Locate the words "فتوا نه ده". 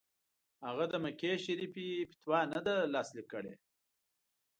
2.11-2.75